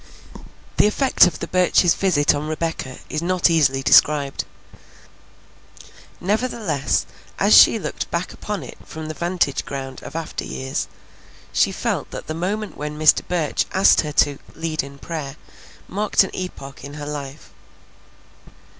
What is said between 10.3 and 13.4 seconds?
years, she felt that the moment when Mr.